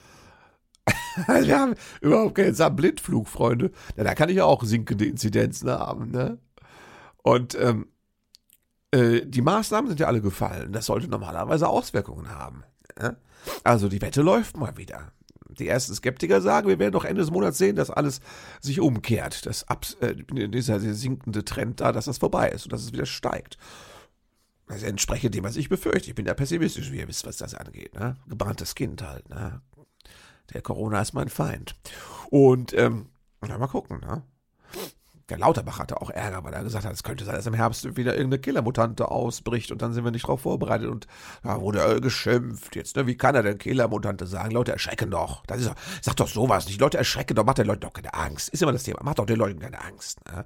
[1.27, 2.75] Also wir haben überhaupt keine Zahlen.
[2.75, 3.71] Blindflug, Freunde.
[3.95, 6.39] Ja, da kann ich ja auch sinkende Inzidenzen haben, ne?
[7.21, 7.86] Und ähm,
[8.93, 10.71] äh, die Maßnahmen sind ja alle gefallen.
[10.71, 12.63] Das sollte normalerweise Auswirkungen haben.
[12.99, 13.15] Ja?
[13.63, 15.12] Also die Wette läuft mal wieder.
[15.49, 18.21] Die ersten Skeptiker sagen, wir werden doch Ende des Monats sehen, dass alles
[18.59, 19.45] sich umkehrt.
[19.45, 19.65] Dass
[20.01, 23.57] äh, dieser sinkende Trend da, dass das vorbei ist und dass es wieder steigt.
[24.67, 26.10] Das entspreche dem, was ich befürchte.
[26.10, 27.93] Ich bin ja pessimistisch, wie ihr wisst, was das angeht.
[27.95, 28.15] Ne?
[28.28, 29.30] Gebranntes Kind halt.
[29.30, 29.62] Ne?
[30.54, 31.76] Der Corona ist mein Feind.
[32.30, 33.10] Und ähm,
[33.41, 33.99] mal gucken.
[33.99, 34.23] Ne?
[35.30, 37.95] der Lauterbach hatte auch Ärger, weil er gesagt hat, es könnte sein, dass im Herbst
[37.95, 41.08] wieder irgendeine Killermutante ausbricht und dann sind wir nicht darauf vorbereitet und
[41.43, 42.76] da wurde er geschimpft.
[42.76, 44.52] Jetzt, ne, wie kann er denn Killermutante sagen?
[44.52, 45.43] Leute erschrecken doch.
[45.47, 45.71] Das ist
[46.02, 46.80] sag doch sowas nicht.
[46.80, 48.49] Leute erschrecken doch, macht den Leuten doch keine Angst.
[48.49, 49.02] Ist immer das Thema.
[49.04, 50.19] Macht doch den Leuten keine Angst.
[50.26, 50.43] Ne?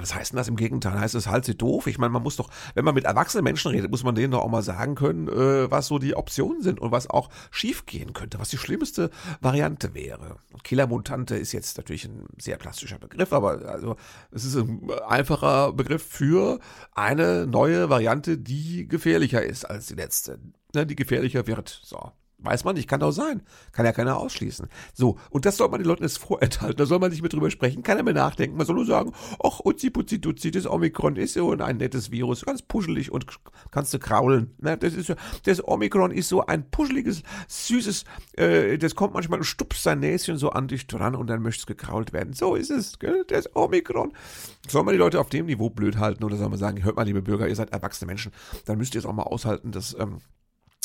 [0.00, 0.98] Was heißt denn das im Gegenteil?
[0.98, 1.86] Heißt es halt sie doof?
[1.86, 4.40] Ich meine, man muss doch, wenn man mit erwachsenen Menschen redet, muss man denen doch
[4.40, 8.38] auch mal sagen können, äh, was so die Optionen sind und was auch schiefgehen könnte,
[8.38, 10.36] was die schlimmste Variante wäre.
[10.62, 13.96] Killer-Mutante ist jetzt natürlich ein sehr plastischer Begriff, aber also
[14.30, 16.60] es ist ein einfacher Begriff für
[16.92, 20.38] eine neue Variante, die gefährlicher ist als die letzte,
[20.74, 21.80] ne, die gefährlicher wird.
[21.82, 22.12] So.
[22.40, 23.42] Weiß man nicht, kann doch sein.
[23.72, 24.68] Kann ja keiner ausschließen.
[24.94, 26.76] So, und das soll man den Leuten jetzt vorenthalten.
[26.76, 28.56] Da soll man nicht mehr drüber sprechen, keiner mehr nachdenken.
[28.56, 32.44] Man soll nur sagen, ach, Uzi, Putzi, Duzi, das Omikron ist so ein nettes Virus,
[32.44, 33.26] ganz puschelig und
[33.72, 34.54] kannst du kraulen.
[34.58, 34.78] Ne?
[34.78, 35.12] Das, ist,
[35.46, 38.04] das Omikron ist so ein puscheliges, süßes,
[38.36, 41.66] äh, das kommt manchmal und stupst sein Näschen so an dich dran und dann möchtest
[41.66, 42.34] gekrault werden.
[42.34, 43.24] So ist es, gell?
[43.26, 44.12] das Omikron.
[44.68, 47.02] Soll man die Leute auf dem Niveau blöd halten oder soll man sagen, hört mal,
[47.02, 48.30] liebe Bürger, ihr seid erwachsene Menschen,
[48.64, 49.96] dann müsst ihr es auch mal aushalten, dass...
[49.98, 50.18] Ähm,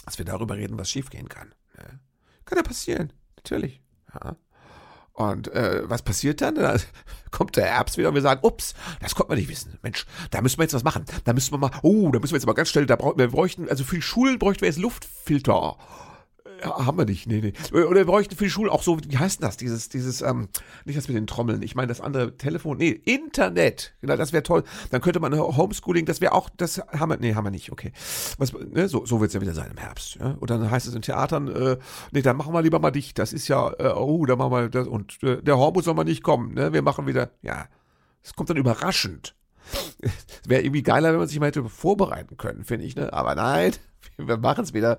[0.06, 1.54] dass wir darüber reden, was schiefgehen kann.
[1.78, 2.00] Ja.
[2.46, 3.82] Kann ja passieren, natürlich.
[4.14, 4.36] Ja.
[5.14, 6.56] Und äh, was passiert dann?
[6.56, 6.78] Da
[7.32, 9.78] kommt der Herbst wieder und wir sagen, ups, das konnte man nicht wissen.
[9.84, 11.06] Mensch, da müssen wir jetzt was machen.
[11.24, 13.28] Da müssen wir mal, oh, da müssen wir jetzt mal ganz schnell, da brauchen wir
[13.28, 15.78] bräuchten, also für die Schulen bräuchten wir jetzt Luftfilter.
[16.64, 17.54] Haben wir nicht, nee, nee.
[17.72, 19.58] Oder wir bräuchten für die Schule auch so, wie heißt denn das?
[19.58, 20.50] Dieses, dieses, ähm,
[20.86, 23.94] nicht das mit den Trommeln, ich meine das andere Telefon, nee, Internet.
[24.02, 24.64] Genau, das wäre toll.
[24.92, 27.92] Dann könnte man Homeschooling, das wäre auch, das haben wir, nee, haben wir nicht, okay.
[28.38, 30.16] Was, ne, so so wird es ja wieder sein im Herbst.
[30.16, 30.38] Ja?
[30.40, 31.78] Und dann heißt es in Theatern, äh,
[32.12, 33.20] nee, dann machen wir lieber mal dicht.
[33.20, 36.04] Das ist ja, äh, oh, dann machen wir das, und äh, der Hormuz soll mal
[36.04, 36.74] nicht kommen, ne?
[36.74, 37.68] Wir machen wieder, ja.
[38.24, 39.36] Es kommt dann überraschend.
[40.48, 43.12] Wäre irgendwie geiler, wenn man sich mal hätte vorbereiten können, finde ich, ne?
[43.14, 43.74] Aber nein,
[44.18, 44.98] wir machen es wieder.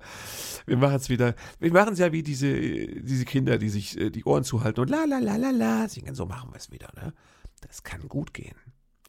[0.65, 1.35] Wir machen es wieder.
[1.59, 4.89] Wir machen es ja wie diese, diese Kinder, die sich äh, die Ohren zuhalten und
[4.89, 6.15] la la la la la singen.
[6.15, 6.89] So machen wir es wieder.
[6.95, 7.13] Ne?
[7.61, 8.55] Das kann gut gehen.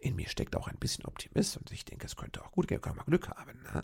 [0.00, 2.80] In mir steckt auch ein bisschen Optimismus und ich denke, es könnte auch gut gehen,
[2.80, 3.58] können wir Glück haben.
[3.72, 3.82] Ne?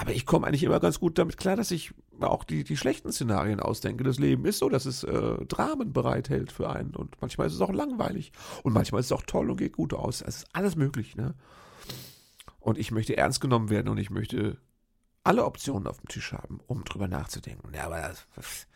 [0.00, 3.12] Aber ich komme eigentlich immer ganz gut damit klar, dass ich auch die, die schlechten
[3.12, 4.02] Szenarien ausdenke.
[4.02, 6.96] Das Leben ist so, dass es äh, Dramen bereithält für einen.
[6.96, 8.32] Und manchmal ist es auch langweilig.
[8.62, 10.22] Und manchmal ist es auch toll und geht gut aus.
[10.22, 11.34] Es ist alles möglich, ne?
[12.60, 14.56] Und ich möchte ernst genommen werden und ich möchte
[15.22, 17.74] alle Optionen auf dem Tisch haben, um drüber nachzudenken.
[17.74, 18.68] Ja, aber das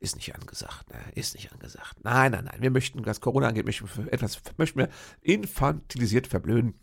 [0.00, 0.98] ist nicht angesagt, ne?
[1.14, 1.98] Ist nicht angesagt.
[2.02, 2.60] Nein, nein, nein.
[2.60, 4.88] Wir möchten, was Corona angeht, möchten wir etwas, möchten wir
[5.20, 6.74] infantilisiert verblöden.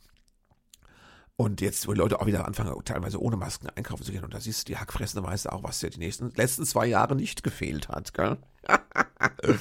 [1.41, 4.31] Und jetzt, wo die Leute auch wieder anfangen, teilweise ohne Masken einkaufen zu gehen, und
[4.31, 7.41] da siehst du, die Hackfressende weiß auch, was dir die nächsten, letzten zwei Jahre nicht
[7.41, 8.37] gefehlt hat, gell?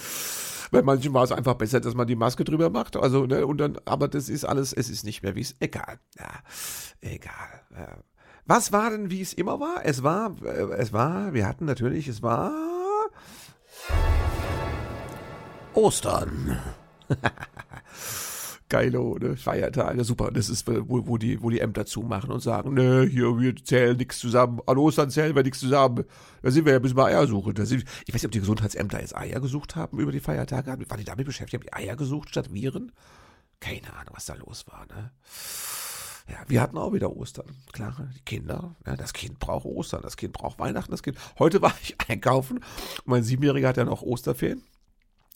[0.70, 2.98] Bei manchen war es einfach besser, dass man die Maske drüber macht.
[2.98, 5.98] Also, ne, und dann, aber das ist alles, es ist nicht mehr wie es, egal.
[6.18, 6.28] Ja,
[7.00, 7.62] egal.
[7.74, 7.96] Ja.
[8.44, 9.80] Was war denn, wie es immer war?
[9.82, 12.52] Es war, äh, es war, wir hatten natürlich, es war
[15.72, 16.60] Ostern.
[18.70, 19.36] Geilo, ne?
[19.36, 20.30] Feiertage, super.
[20.30, 23.96] Das ist, wo, wo, die, wo die Ämter zumachen und sagen, ne, hier, wir zählen
[23.96, 24.60] nichts zusammen.
[24.66, 26.04] An Ostern zählen wir nichts zusammen.
[26.40, 27.52] Da sind wir ja bis wir Eier suchen.
[27.52, 30.68] Da sind, ich weiß nicht, ob die Gesundheitsämter jetzt Eier gesucht haben über die Feiertage.
[30.68, 31.62] Waren die damit beschäftigt?
[31.62, 32.92] Haben die Eier gesucht statt Viren?
[33.58, 35.10] Keine Ahnung, was da los war, ne?
[36.30, 37.56] Ja, wir hatten auch wieder Ostern.
[37.72, 38.76] Klar, die Kinder.
[38.86, 41.18] Ja, das Kind braucht Ostern, das Kind braucht Weihnachten, das Kind.
[41.38, 42.60] Heute war ich einkaufen.
[43.04, 44.62] Mein Siebenjähriger hat ja noch Osterferien.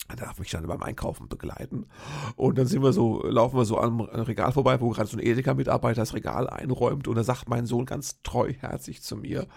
[0.07, 1.87] Er darf mich dann beim Einkaufen begleiten.
[2.35, 5.23] Und dann sind wir so, laufen wir so am Regal vorbei, wo gerade so ein
[5.23, 7.07] Edeka-Mitarbeiter das Regal einräumt.
[7.07, 9.47] Und da sagt mein Sohn ganz treuherzig zu mir: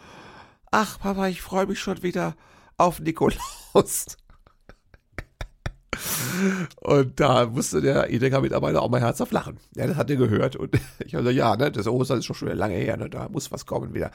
[0.71, 2.35] Ach, Papa, ich freue mich schon wieder
[2.79, 4.17] auf Nikolaus.
[6.77, 9.59] Und da musste der Edeka-Mitarbeiter auch mal herzhaft lachen.
[9.75, 10.57] Ja, das hat er gehört.
[10.57, 10.75] Und
[11.05, 13.51] ich habe gesagt, ja, ne, das Ostern ist schon schon lange her, ne, da muss
[13.51, 14.11] was kommen wieder.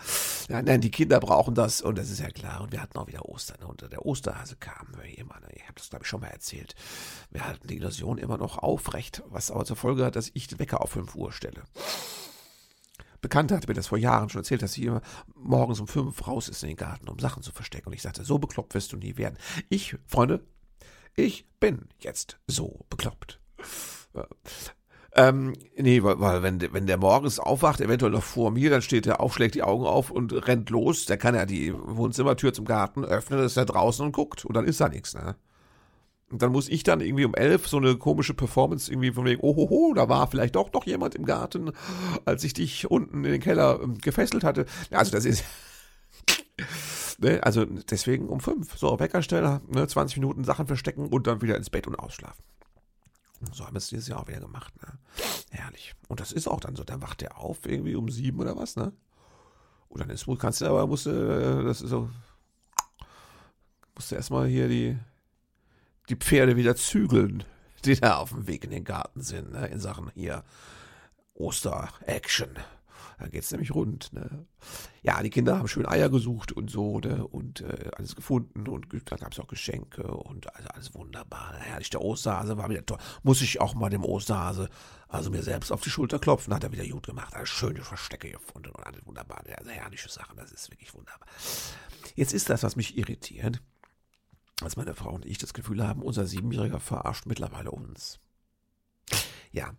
[0.50, 2.62] Ja, nein, die Kinder brauchen das und das ist ja klar.
[2.62, 3.58] Und wir hatten auch wieder Ostern.
[3.62, 5.40] Ne, und der Osterhase kam immer.
[5.40, 6.76] Ne, ich habe das, glaube ich, schon mal erzählt.
[7.32, 10.60] Wir halten die Illusion immer noch aufrecht, was aber zur Folge hat, dass ich den
[10.60, 11.64] Wecker auf 5 Uhr stelle.
[13.24, 15.02] Bekannte hatte mir das vor Jahren schon erzählt, dass sie immer
[15.34, 17.88] morgens um fünf raus ist in den Garten, um Sachen zu verstecken.
[17.88, 19.38] Und ich sagte, so bekloppt wirst du nie werden.
[19.70, 20.46] Ich, Freunde,
[21.16, 23.40] ich bin jetzt so bekloppt.
[25.16, 29.06] Ähm, nee, weil, weil wenn, wenn der morgens aufwacht, eventuell noch vor mir, dann steht
[29.06, 31.06] er auf, schlägt die Augen auf und rennt los.
[31.06, 34.44] Der kann ja die Wohnzimmertür zum Garten öffnen, ist er draußen und guckt.
[34.44, 35.36] Und dann ist da nichts, ne?
[36.32, 39.40] Und dann muss ich dann irgendwie um elf so eine komische Performance irgendwie von wegen,
[39.44, 41.72] oh, ho, ho, da war vielleicht doch noch jemand im Garten,
[42.26, 44.66] als ich dich unten in den Keller ähm, gefesselt hatte.
[44.90, 45.44] Also das ist,
[47.24, 47.42] Ne?
[47.42, 48.78] Also deswegen um fünf.
[48.78, 49.88] So, Weckersteller, ne?
[49.88, 52.44] 20 Minuten Sachen verstecken und dann wieder ins Bett und ausschlafen.
[53.52, 54.74] So haben wir es dieses Jahr auch wieder gemacht.
[54.82, 55.00] Ne?
[55.52, 55.94] Herrlich.
[56.08, 56.84] Und das ist auch dann so.
[56.84, 58.94] Dann wacht der auf irgendwie um sieben oder was, ne?
[59.90, 62.10] Und dann ist, kannst du aber, musst du, das ist so,
[63.94, 64.98] musst du erstmal hier die,
[66.10, 67.44] die Pferde wieder zügeln,
[67.86, 69.68] die da auf dem Weg in den Garten sind, ne?
[69.68, 70.44] In Sachen hier
[71.36, 72.58] Oster-Action.
[73.24, 74.12] Da geht's nämlich rund.
[74.12, 74.46] Ne?
[75.02, 77.26] Ja, die Kinder haben schön Eier gesucht und so ne?
[77.26, 81.54] und äh, alles gefunden und dann gab's auch Geschenke und also alles wunderbar.
[81.58, 82.98] Herrlich, der Osterhase war wieder toll.
[83.24, 84.70] Muss ich auch mal dem Osterhase,
[85.08, 87.34] also mir selbst auf die Schulter klopfen, hat er wieder gut gemacht.
[87.34, 89.42] Hat schöne Verstecke gefunden und alles wunderbar.
[89.58, 91.26] Also herrliche Sachen, das ist wirklich wunderbar.
[92.16, 93.62] Jetzt ist das, was mich irritiert,
[94.58, 98.20] dass meine Frau und ich das Gefühl haben, unser Siebenjähriger verarscht mittlerweile uns.
[99.54, 99.76] Ja,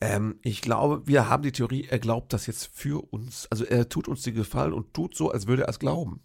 [0.00, 3.48] ähm, ich glaube, wir haben die Theorie, er glaubt das jetzt für uns.
[3.50, 6.20] Also er tut uns die Gefallen und tut so, als würde er es glauben.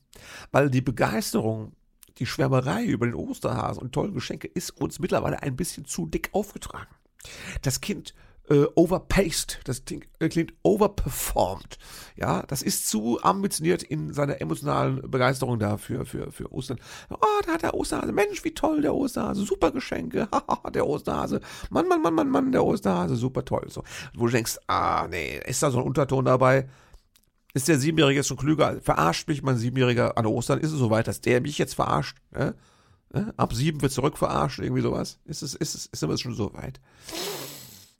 [0.52, 1.74] Weil die Begeisterung,
[2.20, 6.30] die Schwärmerei über den Osterhasen und tollen Geschenke ist uns mittlerweile ein bisschen zu dick
[6.34, 6.94] aufgetragen.
[7.64, 8.14] Das Kind
[8.52, 11.78] äh, overpaced, das klingt, äh, klingt overperformed.
[12.18, 16.78] Ja, das ist zu ambitioniert in seiner emotionalen Begeisterung dafür, für, für Ostern.
[17.10, 20.28] Oh, da hat der Osterhase, Mensch, wie toll der Osterhase, super Geschenke,
[20.74, 23.68] der Osterhase, Mann, Mann, Mann, Mann, Mann, der Osterhase, super toll.
[23.70, 23.84] So,
[24.16, 26.68] wo du denkst, ah, nee, ist da so ein Unterton dabei?
[27.54, 28.82] Ist der Siebenjährige jetzt schon klüger?
[28.82, 30.60] Verarscht mich mein Siebenjähriger an Ostern?
[30.60, 32.18] Ist es soweit, dass der mich jetzt verarscht?
[32.34, 32.54] Ja?
[33.36, 35.20] Ab sieben wird zurück verarscht, irgendwie sowas?
[35.26, 36.80] Ist es, ist es, ist es schon so weit?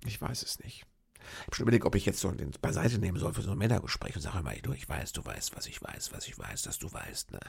[0.06, 0.86] Ich weiß es nicht.
[1.22, 3.58] Ich habe schon überlegt, ob ich jetzt so den beiseite nehmen soll für so ein
[3.58, 6.64] Männergespräch und sage mal, du, ich weiß, du weißt, was ich weiß, was ich weiß,
[6.64, 7.32] dass du weißt.
[7.32, 7.40] Ne?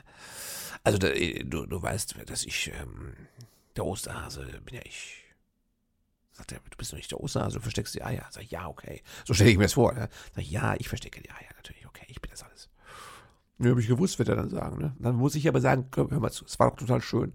[0.85, 3.15] Also da, du, du weißt, dass ich ähm,
[3.77, 5.25] der Osterhase bin ja ich.
[6.33, 8.27] Sagt er, du bist doch nicht der Osterhase, du versteckst die Eier.
[8.31, 9.03] Sag ich, ja, okay.
[9.27, 9.93] So stelle ich mir das vor.
[9.93, 10.09] Ne?
[10.35, 11.87] Sag ich, ja, ich verstecke die Eier natürlich.
[11.87, 12.69] Okay, ich bin das alles.
[13.59, 14.79] Ja, habe ich gewusst, wird er dann sagen.
[14.79, 14.97] Ne?
[14.99, 17.33] Dann muss ich aber sagen, hör mal zu, es war doch total schön,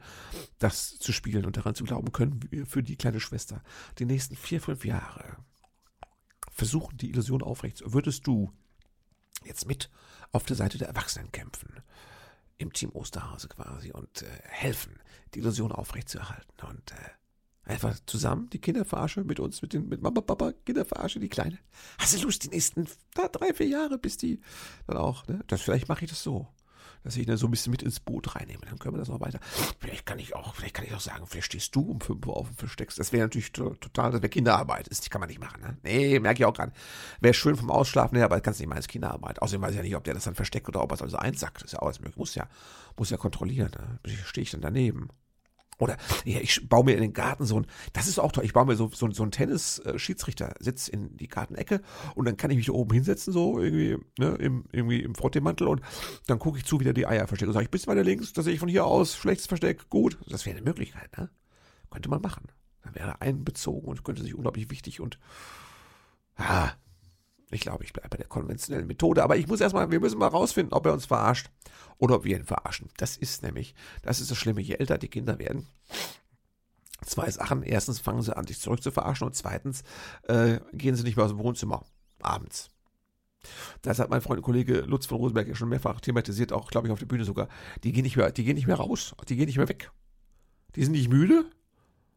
[0.60, 3.64] das zu spielen und daran zu glauben können, für die kleine Schwester
[4.00, 5.38] die nächsten vier, fünf Jahre
[6.52, 7.94] versuchen, die Illusion aufrecht zu.
[7.94, 8.52] Würdest du
[9.46, 9.90] jetzt mit
[10.32, 11.82] auf der Seite der Erwachsenen kämpfen?
[12.58, 15.00] Im Team Osterhase quasi und äh, helfen,
[15.34, 16.96] die Illusion aufrechtzuerhalten und äh,
[17.68, 21.28] Einfach zusammen die Kinder verarsche mit uns, mit den, mit Mama, Papa, Kinder verarsche, die
[21.28, 21.60] Kleine.
[22.00, 24.40] Hast du Lust, die nächsten da, drei, vier Jahre, bis die
[24.88, 25.44] dann auch, ne?
[25.48, 26.48] Das, vielleicht mache ich das so.
[27.04, 28.62] Dass ich dann so ein bisschen mit ins Boot reinnehme.
[28.66, 29.40] Dann können wir das noch weiter.
[29.80, 32.36] Vielleicht kann ich auch, vielleicht kann ich auch sagen, vielleicht stehst du um fünf Uhr
[32.36, 33.00] auf und versteckst.
[33.00, 34.90] Das wäre natürlich total, das wäre Kinderarbeit.
[34.90, 35.78] Das kann man nicht machen, ne?
[35.84, 36.72] Nee, merke ich auch gerade.
[37.20, 39.42] Wäre schön vom Ausschlafen her, aber das kannst du nicht mal als Kinderarbeit.
[39.42, 41.18] Außerdem weiß ich ja nicht, ob der das dann versteckt oder ob er es also
[41.18, 41.58] einsackt.
[41.58, 42.18] Das ist ja auch alles möglich.
[42.18, 42.48] Muss ja,
[42.98, 44.00] muss ja kontrollieren, ne?
[44.26, 45.10] Stehe ich dann daneben.
[45.80, 48.54] Oder ja, ich baue mir in den Garten so ein, das ist auch toll, ich
[48.54, 51.82] baue mir so, so, so ein Tennis-Schiedsrichter-Sitz in die Gartenecke
[52.16, 55.82] und dann kann ich mich oben hinsetzen, so irgendwie, ne, im, irgendwie im Frotteemantel und
[56.26, 57.48] dann gucke ich zu, wie der die Eier versteckt.
[57.48, 60.18] Und sage ich, bist weiter links, da sehe ich von hier aus, schlechtes Versteck, gut.
[60.28, 61.30] Das wäre eine Möglichkeit, ne?
[61.92, 62.48] Könnte man machen.
[62.84, 65.20] Dann wäre einbezogen und könnte sich unglaublich wichtig und,
[66.38, 66.72] ah,
[67.50, 70.28] ich glaube, ich bleibe bei der konventionellen Methode, aber ich muss erstmal, wir müssen mal
[70.28, 71.50] rausfinden, ob er uns verarscht
[71.98, 72.90] oder ob wir ihn verarschen.
[72.98, 75.66] Das ist nämlich, das ist das Schlimme, je älter die Kinder werden.
[77.06, 77.64] Zwei Sachen.
[77.64, 79.84] Erstens fangen sie an, dich zurück zu verarschen und zweitens
[80.24, 81.86] äh, gehen sie nicht mehr aus dem Wohnzimmer
[82.22, 82.70] abends.
[83.82, 86.88] Das hat mein Freund und Kollege Lutz von Rosenberg ja schon mehrfach thematisiert, auch glaube
[86.88, 87.48] ich auf der Bühne sogar.
[87.84, 89.92] Die gehen nicht mehr, die gehen nicht mehr raus, die gehen nicht mehr weg.
[90.76, 91.46] Die sind nicht müde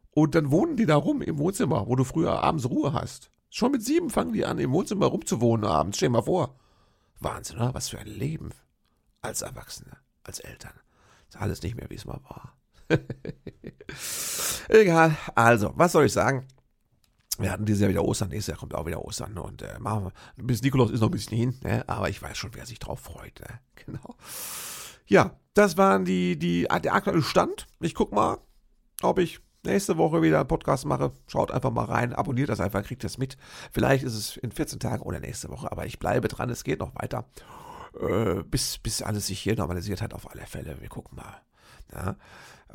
[0.09, 3.31] und dann wohnen die da rum im Wohnzimmer, wo du früher abends Ruhe hast.
[3.53, 5.97] Schon mit sieben fangen die an, im Wohnzimmer rumzuwohnen abends.
[5.97, 6.55] Stell dir mal vor.
[7.19, 7.73] Wahnsinn, oder?
[7.73, 8.51] Was für ein Leben.
[9.21, 10.73] Als Erwachsene, als Eltern.
[11.27, 12.57] Ist alles nicht mehr, wie es mal war.
[14.69, 15.17] Egal.
[15.35, 16.47] Also, was soll ich sagen?
[17.37, 20.05] Wir hatten dieses Jahr wieder Ostern, nächstes Jahr kommt auch wieder Ostern und äh, machen
[20.05, 21.87] wir, bis Nikolaus ist noch ein bisschen hin, ne?
[21.87, 23.39] aber ich weiß schon, wer sich drauf freut.
[23.39, 23.59] Ne?
[23.85, 24.15] Genau.
[25.07, 27.67] Ja, das waren die, die, der aktuelle Stand.
[27.79, 28.37] Ich guck mal,
[29.01, 32.83] ob ich nächste Woche wieder einen Podcast mache, schaut einfach mal rein, abonniert das einfach,
[32.83, 33.37] kriegt das mit.
[33.71, 36.79] Vielleicht ist es in 14 Tagen oder nächste Woche, aber ich bleibe dran, es geht
[36.79, 37.25] noch weiter.
[37.99, 40.79] Äh, bis, bis alles sich hier normalisiert hat, auf alle Fälle.
[40.79, 41.41] Wir gucken mal.
[41.93, 42.15] Ja?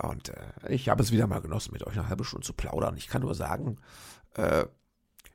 [0.02, 0.34] Und äh,
[0.68, 2.96] ich habe es wieder mal genossen, mit euch eine halbe Stunde zu plaudern.
[2.96, 3.78] Ich kann nur sagen,
[4.34, 4.66] äh,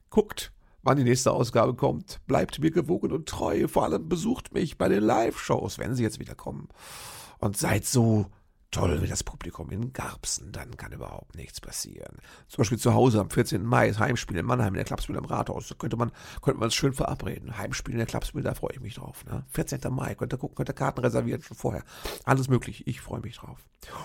[0.10, 2.20] guckt, wann die nächste Ausgabe kommt.
[2.28, 3.68] Bleibt mir gewogen und treu.
[3.68, 6.70] Vor allem besucht mich bei den Live-Shows, wenn sie jetzt wieder kommen.
[7.40, 8.28] Und seid so
[8.72, 12.18] toll wie das Publikum in Garbsen, dann kann überhaupt nichts passieren.
[12.48, 13.64] Zum Beispiel zu Hause am 14.
[13.64, 15.68] Mai ist Heimspiel in Mannheim in der Klappsmühle am Rathaus.
[15.68, 17.58] Da könnte man, könnte man es schön verabreden.
[17.58, 19.26] Heimspiel in der Klappsmühle, da freue ich mich drauf.
[19.26, 19.46] Ne?
[19.50, 19.82] 14.
[19.90, 21.84] Mai, könnt ihr gucken, könnt ihr Karten reservieren schon vorher.
[22.24, 23.60] Alles möglich, ich freue mich drauf.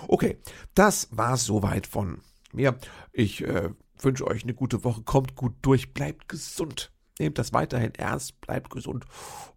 [0.07, 0.37] Okay,
[0.75, 2.19] das war's soweit von
[2.51, 2.77] mir.
[3.13, 6.91] Ich äh, wünsche euch eine gute Woche, kommt gut durch, bleibt gesund.
[7.19, 9.05] Nehmt das weiterhin ernst, bleibt gesund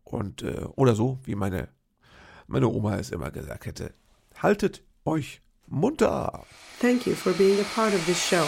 [0.04, 1.68] und äh, oder so, wie meine,
[2.46, 3.92] meine Oma es immer gesagt hätte.
[4.36, 6.44] Haltet euch munter.
[6.78, 8.46] Thank you for being a part of this show.